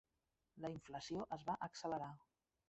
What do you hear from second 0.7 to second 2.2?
inflació es va accelerar.